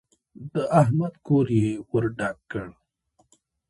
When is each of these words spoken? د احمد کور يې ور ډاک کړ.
د 0.53 0.55
احمد 0.81 1.13
کور 1.27 1.47
يې 1.59 1.69
ور 1.89 2.05
ډاک 2.17 2.37
کړ. 2.51 2.67